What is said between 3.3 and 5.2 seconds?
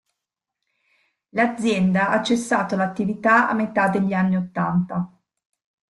a metà degli anni Ottanta.